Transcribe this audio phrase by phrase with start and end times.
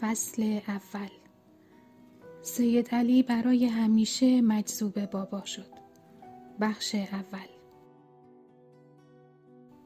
[0.00, 1.08] فصل اول.
[2.42, 5.70] سید علی برای همیشه مجذوب بابا شد.
[6.60, 7.48] بخش اول.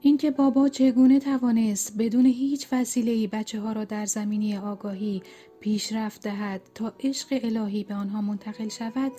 [0.00, 5.22] اینکه بابا چگونه توانست بدون هیچ وسیله‌ای بچه ها را در زمینی آگاهی
[5.60, 9.12] پیشرفت دهد تا عشق الهی به آنها منتقل شود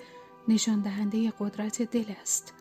[0.48, 2.54] نشان دهنده قدرت دل است.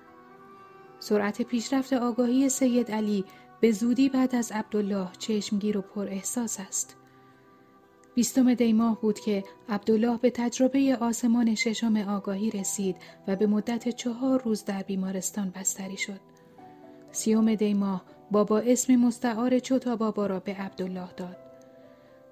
[0.99, 3.25] سرعت پیشرفت آگاهی سید علی
[3.61, 6.97] به زودی بعد از عبدالله چشمگیر و پر احساس است.
[8.15, 12.95] بیستم دی ماه بود که عبدالله به تجربه آسمان ششم آگاهی رسید
[13.27, 16.19] و به مدت چهار روز در بیمارستان بستری شد.
[17.11, 21.37] سیوم دی ماه بابا اسم مستعار چوتا بابا را به عبدالله داد.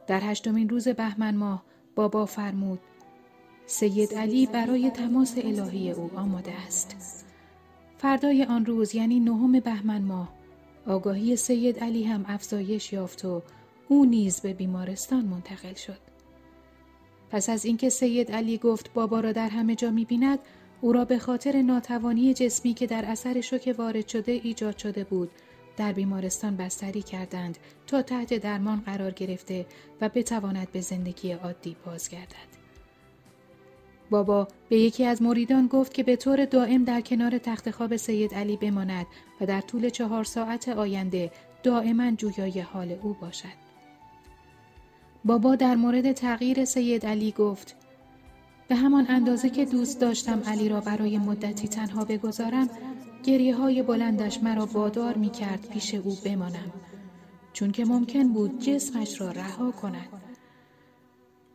[0.08, 1.64] در هشتمین روز بهمن ماه
[1.96, 2.80] بابا فرمود
[3.66, 7.26] سید علی برای تماس الهی او آماده است.
[7.98, 10.34] فردای آن روز یعنی نهم بهمن ماه
[10.88, 13.42] آگاهی سید علی هم افزایش یافت و
[13.88, 16.00] او نیز به بیمارستان منتقل شد.
[17.30, 20.40] پس از اینکه سید علی گفت بابا را در همه جا می بیند،
[20.82, 25.32] او را به خاطر ناتوانی جسمی که در اثر شوک وارد شده ایجاد شده بود،
[25.78, 29.66] در بیمارستان بستری کردند تا تحت درمان قرار گرفته
[30.02, 32.64] و بتواند به زندگی عادی بازگردد.
[34.10, 38.34] بابا به یکی از مریدان گفت که به طور دائم در کنار تخت خواب سید
[38.34, 39.06] علی بماند
[39.42, 41.32] و در طول چهار ساعت آینده
[41.64, 43.63] دائما جویای حال او باشد.
[45.26, 47.76] بابا در مورد تغییر سید علی گفت
[48.68, 52.70] به همان اندازه که دوست داشتم علی را برای مدتی تنها بگذارم
[53.24, 56.72] گریه های بلندش مرا وادار می کرد پیش او بمانم
[57.54, 60.08] چون که ممکن بود جسمش را رها کند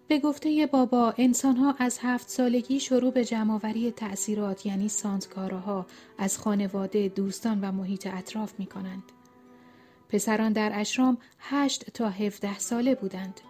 [0.08, 5.86] به گفته بابا انسانها از هفت سالگی شروع به جمعآوری تأثیرات یعنی سانتکارها
[6.18, 9.02] از خانواده، دوستان و محیط اطراف می کنند.
[10.08, 13.40] پسران در اشرام هشت تا هفده ساله بودند.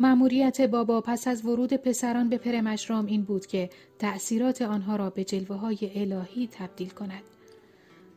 [0.00, 5.24] مأموریت بابا پس از ورود پسران به پرمشرام این بود که تأثیرات آنها را به
[5.24, 7.22] جلوه های الهی تبدیل کند.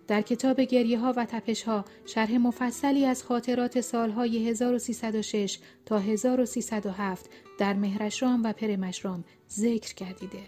[0.08, 7.30] در کتاب گریه ها و تپش ها شرح مفصلی از خاطرات سالهای 1306 تا 1307
[7.58, 10.40] در مهرشرام و پرمشرام ذکر کردیده.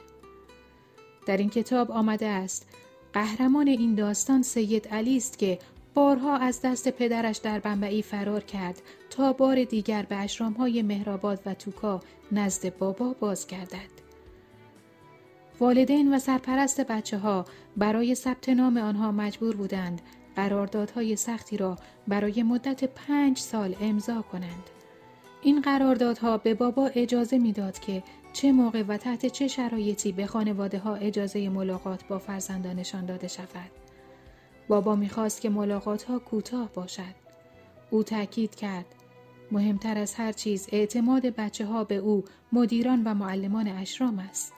[1.25, 2.67] در این کتاب آمده است
[3.13, 5.59] قهرمان این داستان سید علی است که
[5.93, 11.53] بارها از دست پدرش در بنبعی فرار کرد تا بار دیگر به اشرامهای مهرآباد و
[11.53, 11.99] توکا
[12.31, 14.03] نزد بابا باز گردد.
[15.59, 17.45] والدین و سرپرست بچه ها
[17.77, 20.01] برای ثبت نام آنها مجبور بودند
[20.35, 21.75] قراردادهای سختی را
[22.07, 24.69] برای مدت پنج سال امضا کنند.
[25.41, 28.03] این قراردادها به بابا اجازه می‌داد که
[28.33, 33.82] چه موقع و تحت چه شرایطی به خانواده ها اجازه ملاقات با فرزندانشان داده شود.
[34.68, 37.24] بابا می‌خواست که ملاقات ها کوتاه باشد.
[37.90, 38.85] او تأکید کرد
[39.51, 44.53] مهمتر از هر چیز اعتماد بچه ها به او مدیران و معلمان اشرام است.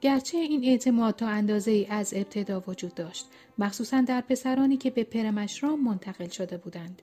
[0.00, 3.26] گرچه این اعتماد تا اندازه ای از ابتدا وجود داشت
[3.58, 7.02] مخصوصا در پسرانی که به پرمشرام منتقل شده بودند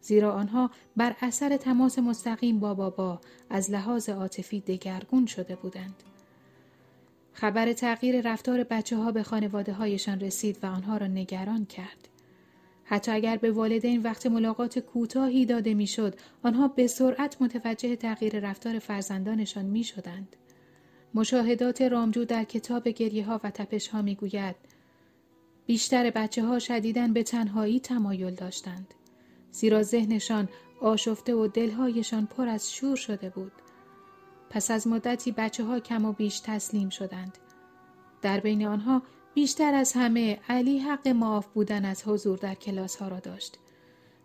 [0.00, 3.20] زیرا آنها بر اثر تماس مستقیم با بابا
[3.50, 6.02] از لحاظ عاطفی دگرگون شده بودند
[7.34, 12.08] خبر تغییر رفتار بچه ها به خانواده هایشان رسید و آنها را نگران کرد.
[12.84, 18.78] حتی اگر به والدین وقت ملاقات کوتاهی داده می‌شد، آنها به سرعت متوجه تغییر رفتار
[18.78, 20.36] فرزندانشان می شدند.
[21.14, 24.18] مشاهدات رامجو در کتاب گریه ها و تپش ها می
[25.66, 28.94] بیشتر بچه ها شدیدن به تنهایی تمایل داشتند.
[29.50, 30.48] زیرا ذهنشان
[30.80, 33.52] آشفته و دلهایشان پر از شور شده بود.
[34.54, 37.38] پس از مدتی بچه ها کم و بیش تسلیم شدند.
[38.22, 39.02] در بین آنها
[39.34, 43.58] بیشتر از همه علی حق معاف بودن از حضور در کلاس ها را داشت.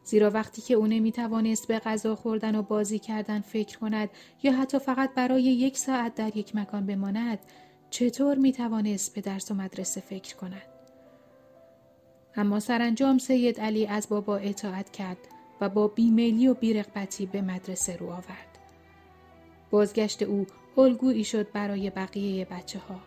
[0.03, 4.09] زیرا وقتی که او نمی توانست به غذا خوردن و بازی کردن فکر کند
[4.43, 7.39] یا حتی فقط برای یک ساعت در یک مکان بماند
[7.89, 10.69] چطور می توانست به درس و مدرسه فکر کند؟
[12.35, 15.17] اما سرانجام سید علی از بابا اطاعت کرد
[15.61, 18.48] و با بیمیلی و بیرغبتی به مدرسه رو آورد.
[19.71, 22.99] بازگشت او الگویی شد برای بقیه بچه ها.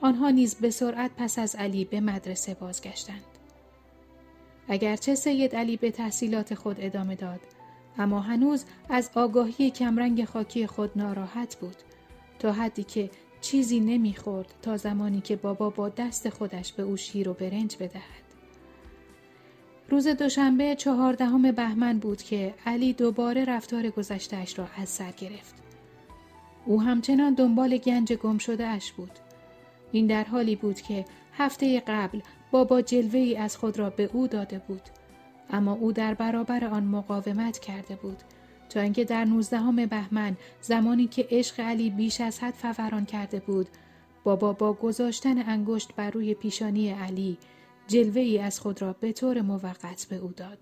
[0.00, 3.24] آنها نیز به سرعت پس از علی به مدرسه بازگشتند.
[4.68, 7.40] اگرچه سید علی به تحصیلات خود ادامه داد
[7.98, 11.76] اما هنوز از آگاهی کمرنگ خاکی خود ناراحت بود
[12.38, 13.10] تا حدی که
[13.40, 18.28] چیزی نمی‌خورد تا زمانی که بابا با دست خودش به او شیر و برنج بدهد.
[19.90, 25.67] روز دوشنبه چهاردهم بهمن بود که علی دوباره رفتار گذشتهاش را از سر گرفت.
[26.66, 29.10] او همچنان دنبال گنج گم شده اش بود.
[29.92, 32.20] این در حالی بود که هفته قبل
[32.50, 34.82] بابا جلوه ای از خود را به او داده بود.
[35.50, 38.22] اما او در برابر آن مقاومت کرده بود
[38.68, 43.68] تا اینکه در نوزدهم بهمن زمانی که عشق علی بیش از حد فوران کرده بود
[44.24, 47.38] بابا با گذاشتن انگشت بر روی پیشانی علی
[47.86, 50.58] جلوه ای از خود را به طور موقت به او داد.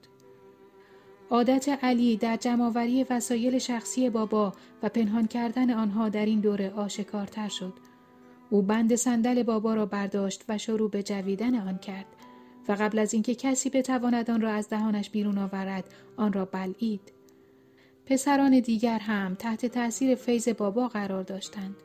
[1.31, 4.53] عادت علی در جمعآوری وسایل شخصی بابا
[4.83, 7.73] و پنهان کردن آنها در این دوره آشکارتر شد.
[8.51, 12.07] او بند صندل بابا را برداشت و شروع به جویدن آن کرد
[12.69, 15.85] و قبل از اینکه کسی بتواند آن را از دهانش بیرون آورد
[16.17, 17.13] آن را بلعید.
[18.07, 21.77] پسران دیگر هم تحت تأثیر فیض بابا قرار داشتند.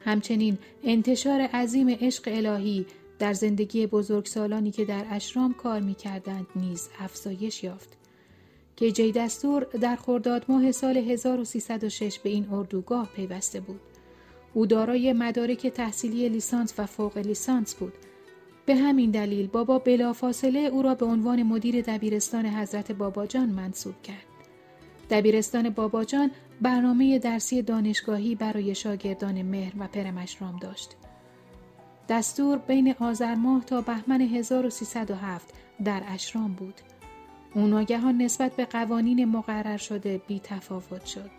[0.00, 2.86] همچنین انتشار عظیم عشق الهی
[3.18, 8.01] در زندگی بزرگسالانی که در اشرام کار می کردند نیز افزایش یافت.
[8.76, 13.80] که جی دستور در خرداد ماه سال 1306 به این اردوگاه پیوسته بود.
[14.54, 17.92] او دارای مدارک تحصیلی لیسانس و فوق لیسانس بود.
[18.66, 24.26] به همین دلیل بابا بلافاصله او را به عنوان مدیر دبیرستان حضرت باباجان منصوب کرد.
[25.10, 26.30] دبیرستان باباجان
[26.60, 30.96] برنامه درسی دانشگاهی برای شاگردان مهر و پرمشرام داشت.
[32.08, 35.54] دستور بین آذر ماه تا بهمن 1307
[35.84, 36.74] در اشرام بود.
[37.54, 41.30] او ناگهان نسبت به قوانین مقرر شده بی تفاوت شد.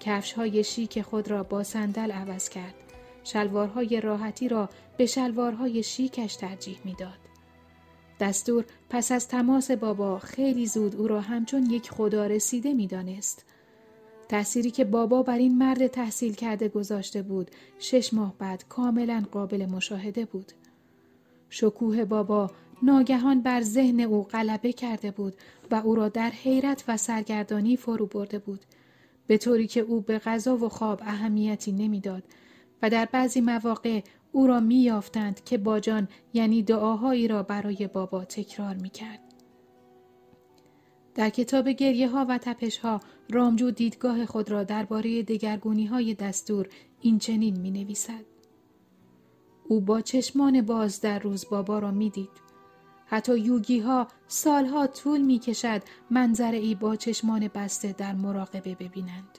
[0.00, 2.74] کفش های شیک خود را با صندل عوض کرد.
[3.24, 7.18] شلوارهای راحتی را به شلوارهای شیکش ترجیح می‌داد.
[8.20, 13.44] دستور پس از تماس بابا خیلی زود او را همچون یک خدا رسیده می دانست.
[14.28, 19.66] تأثیری که بابا بر این مرد تحصیل کرده گذاشته بود شش ماه بعد کاملا قابل
[19.66, 20.52] مشاهده بود.
[21.50, 22.50] شکوه بابا
[22.82, 25.34] ناگهان بر ذهن او غلبه کرده بود
[25.70, 28.60] و او را در حیرت و سرگردانی فرو برده بود
[29.26, 32.22] به طوری که او به غذا و خواب اهمیتی نمی‌داد
[32.82, 34.00] و در بعضی مواقع
[34.32, 39.20] او را میافتند که باجان یعنی دعاهایی را برای بابا تکرار می‌کرد
[41.14, 43.00] در کتاب گریه ها و تپش ها
[43.30, 46.68] رامجو دیدگاه خود را درباره دگرگونی های دستور
[47.00, 48.24] این چنین می نویسد.
[49.64, 52.51] او با چشمان باز در روز بابا را می دید.
[53.12, 59.38] حتی یوگی ها سالها طول می کشد منظر ای با چشمان بسته در مراقبه ببینند.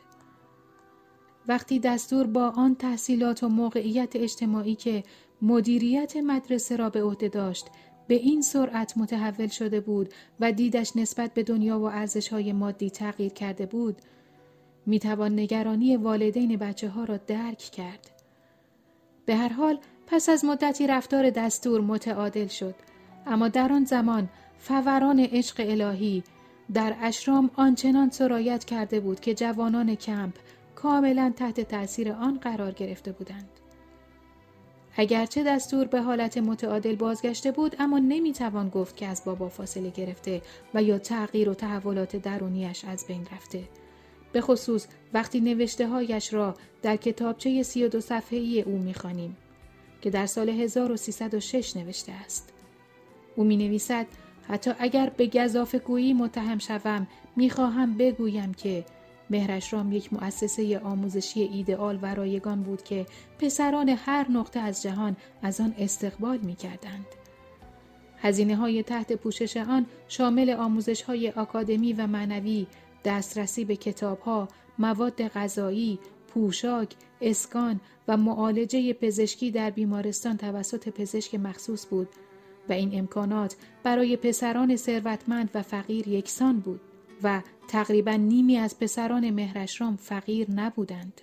[1.48, 5.04] وقتی دستور با آن تحصیلات و موقعیت اجتماعی که
[5.42, 7.68] مدیریت مدرسه را به عهده داشت
[8.08, 13.34] به این سرعت متحول شده بود و دیدش نسبت به دنیا و ارزشهای مادی تغییر
[13.34, 13.96] کرده بود
[14.86, 18.12] می توان نگرانی والدین بچه ها را درک کرد.
[19.26, 22.76] به هر حال پس از مدتی رفتار دستور متعادل شد
[23.28, 26.24] اما در آن زمان فوران عشق الهی
[26.74, 30.34] در اشرام آنچنان سرایت کرده بود که جوانان کمپ
[30.76, 33.50] کاملا تحت تأثیر آن قرار گرفته بودند.
[34.96, 40.42] اگرچه دستور به حالت متعادل بازگشته بود اما نمی‌توان گفت که از بابا فاصله گرفته
[40.74, 43.64] و یا تغییر و تحولات درونیش از بین رفته.
[44.32, 49.38] به خصوص وقتی نوشته هایش را در کتابچه 32 صفحه‌ای او می‌خوانیم
[50.02, 52.53] که در سال 1306 نوشته است.
[53.36, 54.08] او می نویسد
[54.48, 58.86] حتی اگر به گذاف گویی متهم شوم می‌خواهم بگویم که
[59.30, 63.06] مهرشرام یک مؤسسه آموزشی ایدئال و رایگان بود که
[63.40, 67.06] پسران هر نقطه از جهان از آن استقبال می کردند.
[68.18, 72.68] هزینه های تحت پوشش آن شامل آموزش های آکادمی و معنوی،
[73.06, 74.48] دسترسی به کتاب ها،
[74.80, 82.08] مواد غذایی، پوشاک، اسکان و معالجه پزشکی در بیمارستان توسط پزشک مخصوص بود
[82.70, 86.82] و این امکانات برای پسران ثروتمند و فقیر یکسان بود
[87.24, 91.22] و تقریبا نیمی از پسران مهرشرام فقیر نبودند.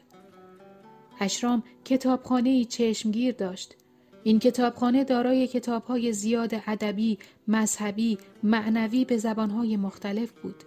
[1.21, 3.77] اشرام کتابخانه چشمگیر داشت.
[4.25, 7.19] این کتابخانه دارای کتابهای زیاد ادبی،
[7.49, 10.65] مذهبی، معنوی به زبانهای مختلف بود.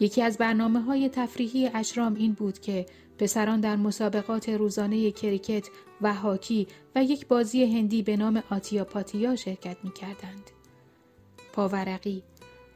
[0.00, 2.86] یکی از برنامه های تفریحی اشرام این بود که
[3.22, 5.68] پسران در مسابقات روزانه کریکت
[6.00, 10.50] و هاکی و یک بازی هندی به نام آتیاپاتیا شرکت می کردند.
[11.52, 12.22] پاورقی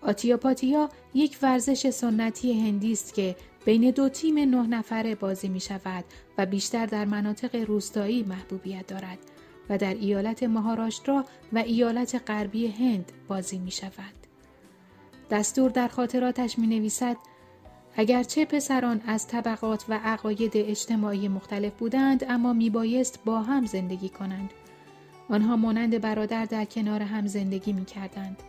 [0.00, 6.04] آتیاپاتیا یک ورزش سنتی هندی است که بین دو تیم نه نفره بازی می شود
[6.38, 9.18] و بیشتر در مناطق روستایی محبوبیت دارد
[9.68, 14.14] و در ایالت مهاراشترا و ایالت غربی هند بازی می شود.
[15.30, 17.16] دستور در خاطراتش می نویسد
[17.98, 24.50] اگرچه پسران از طبقات و عقاید اجتماعی مختلف بودند اما میبایست با هم زندگی کنند.
[25.28, 28.42] آنها مانند برادر در کنار هم زندگی می کردند.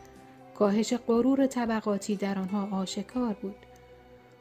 [0.56, 3.56] کاهش غرور طبقاتی در آنها آشکار بود.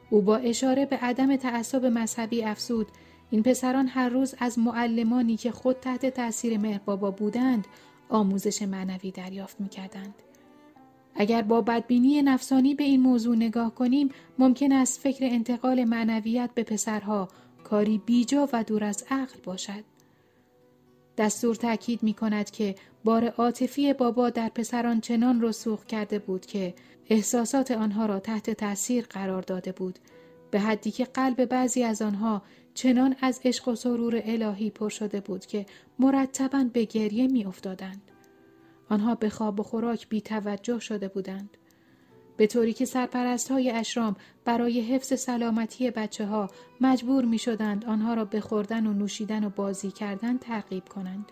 [0.09, 2.87] او با اشاره به عدم تعصب مذهبی افسود
[3.31, 7.67] این پسران هر روز از معلمانی که خود تحت تاثیر مهر بابا بودند
[8.09, 10.13] آموزش معنوی دریافت می کردند.
[11.17, 14.09] اگر با بدبینی نفسانی به این موضوع نگاه کنیم
[14.39, 17.27] ممکن است فکر انتقال معنویت به پسرها
[17.63, 19.83] کاری بیجا و دور از عقل باشد.
[21.17, 26.73] دستور تأکید می کند که بار عاطفی بابا در پسران چنان رسوخ کرده بود که
[27.09, 29.99] احساسات آنها را تحت تأثیر قرار داده بود
[30.51, 32.41] به حدی که قلب بعضی از آنها
[32.73, 35.65] چنان از عشق و سرور الهی پر شده بود که
[35.99, 38.01] مرتبا به گریه می افتادند.
[38.89, 41.57] آنها به خواب و خوراک بی توجه شده بودند.
[42.37, 44.15] به طوری که سرپرست های اشرام
[44.45, 46.49] برای حفظ سلامتی بچه ها
[46.81, 51.31] مجبور می شدند آنها را به خوردن و نوشیدن و بازی کردن ترغیب کنند.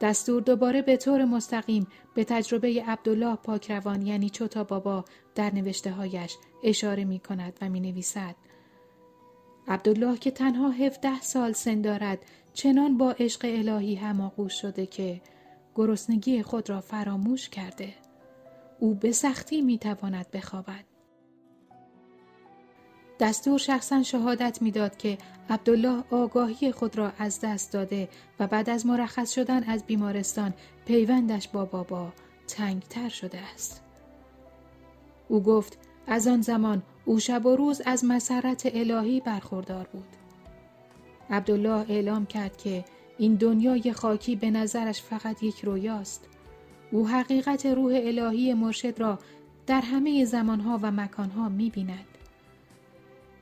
[0.00, 6.36] دستور دوباره به طور مستقیم به تجربه عبدالله پاکروان یعنی چوتا بابا در نوشته هایش
[6.64, 8.34] اشاره می کند و می نویسد.
[9.68, 12.18] عبدالله که تنها 17 سال سن دارد
[12.54, 15.20] چنان با عشق الهی هماغوش شده که
[15.76, 17.94] گرسنگی خود را فراموش کرده.
[18.78, 20.84] او به سختی می تواند بخوابد.
[23.20, 25.18] دستور شخصا شهادت می‌داد که
[25.50, 28.08] عبدالله آگاهی خود را از دست داده
[28.40, 30.54] و بعد از مرخص شدن از بیمارستان
[30.86, 32.12] پیوندش با بابا
[32.48, 33.82] تنگتر شده است.
[35.28, 40.16] او گفت از آن زمان او شب و روز از مسرت الهی برخوردار بود.
[41.30, 42.84] عبدالله اعلام کرد که
[43.18, 46.28] این دنیای خاکی به نظرش فقط یک رویاست.
[46.90, 49.18] او حقیقت روح الهی مرشد را
[49.66, 52.06] در همه زمانها و مکانها می بیند.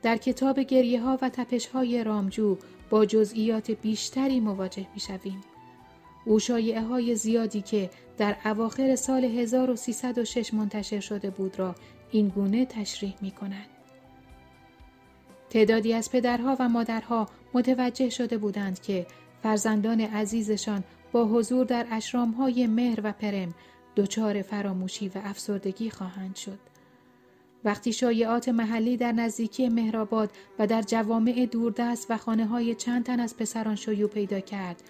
[0.01, 2.57] در کتاب گریه ها و تپش های رامجو
[2.89, 5.41] با جزئیات بیشتری مواجه می شویم.
[6.25, 11.75] او شایعه های زیادی که در اواخر سال 1306 منتشر شده بود را
[12.11, 13.65] این گونه تشریح می کند.
[15.49, 19.07] تعدادی از پدرها و مادرها متوجه شده بودند که
[19.45, 23.53] فرزندان عزیزشان با حضور در اشرام های مهر و پرم
[23.95, 26.59] دچار فراموشی و افسردگی خواهند شد.
[27.63, 33.19] وقتی شایعات محلی در نزدیکی مهرآباد و در جوامع دوردست و خانه های چند تن
[33.19, 34.83] از پسران شیوع پیدا کرد،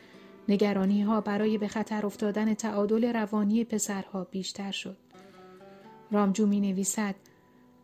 [0.49, 4.97] نگرانی ها برای به خطر افتادن تعادل روانی پسرها بیشتر شد.
[6.11, 7.15] رامجو می نویسد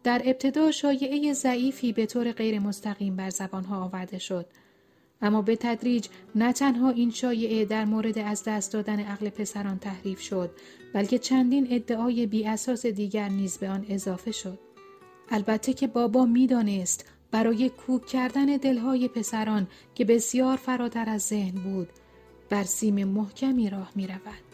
[0.03, 4.45] در ابتدا شایعه ضعیفی به طور غیر مستقیم بر زبانها آورده شد
[5.21, 10.21] اما به تدریج نه تنها این شایعه در مورد از دست دادن عقل پسران تحریف
[10.21, 10.51] شد
[10.93, 14.59] بلکه چندین ادعای بی اساس دیگر نیز به آن اضافه شد
[15.29, 21.89] البته که بابا می‌دانست برای کوک کردن دلهای پسران که بسیار فراتر از ذهن بود
[22.49, 24.51] بر سیم محکمی راه می رود.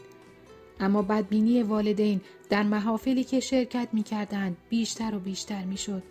[0.80, 6.04] اما بدبینی والدین در محافلی که شرکت می کردند بیشتر و بیشتر می شد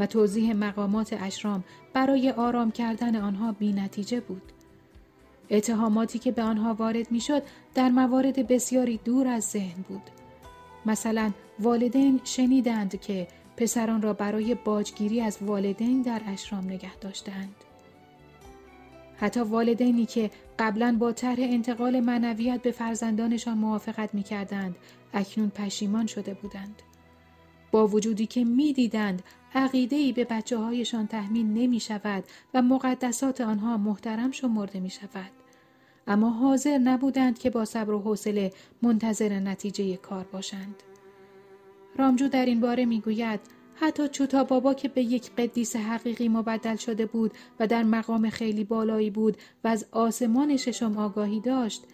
[0.00, 4.42] و توضیح مقامات اشرام برای آرام کردن آنها بی نتیجه بود.
[5.50, 7.42] اتهاماتی که به آنها وارد می شد
[7.74, 10.02] در موارد بسیاری دور از ذهن بود.
[10.86, 17.54] مثلا والدین شنیدند که پسران را برای باجگیری از والدین در اشرام نگه داشتند.
[19.16, 24.76] حتی والدینی که قبلا با طرح انتقال معنویت به فرزندانشان موافقت می کردند
[25.12, 26.82] اکنون پشیمان شده بودند.
[27.70, 29.22] با وجودی که می دیدند
[29.54, 32.24] عقیده به بچه هایشان تحمیل نمی شود
[32.54, 35.30] و مقدسات آنها محترم شمرده می شود.
[36.06, 40.82] اما حاضر نبودند که با صبر و حوصله منتظر نتیجه کار باشند.
[41.96, 43.40] رامجو در این باره می گوید
[43.74, 48.64] حتی چوتا بابا که به یک قدیس حقیقی مبدل شده بود و در مقام خیلی
[48.64, 51.84] بالایی بود و از آسمان ششم آگاهی داشت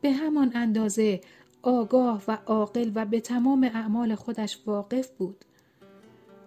[0.00, 1.20] به همان اندازه
[1.62, 5.44] آگاه و عاقل و به تمام اعمال خودش واقف بود.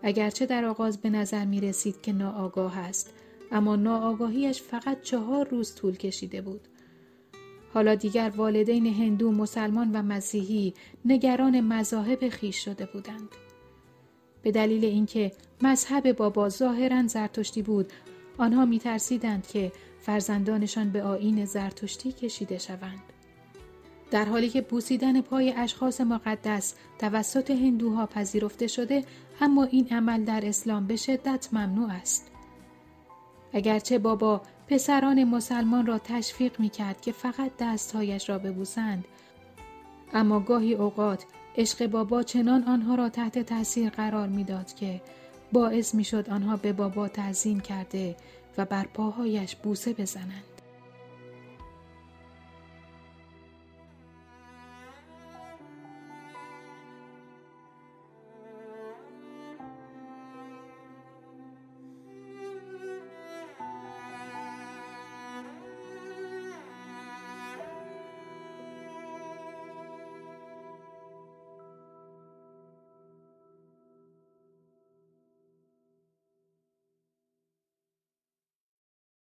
[0.04, 3.14] اگرچه در آغاز به نظر می رسید که ناآگاه است
[3.52, 6.68] اما ناآگاهیش فقط چهار روز طول کشیده بود.
[7.74, 10.74] حالا دیگر والدین هندو، مسلمان و مسیحی
[11.06, 13.30] نگران مذاهب خیش شده بودند.
[14.42, 17.94] به دلیل اینکه مذهب بابا ظاهرا زرتشتی بود
[18.38, 23.04] آنها میترسیدند که فرزندانشان به آین زرتشتی کشیده شوند.
[24.12, 29.04] در حالی که بوسیدن پای اشخاص مقدس توسط هندوها پذیرفته شده
[29.42, 32.32] اما این عمل در اسلام به شدت ممنوع است.
[33.54, 39.06] اگرچه بابا پسران مسلمان را تشویق می کرد که فقط دستهایش را ببوسند
[40.14, 41.26] اما گاهی اوقات
[41.58, 45.02] عشق بابا چنان آنها را تحت تاثیر قرار می‌داد که
[45.52, 48.16] باعث می‌شد آنها به بابا تعظیم کرده
[48.58, 50.51] و بر پاهایش بوسه بزنند.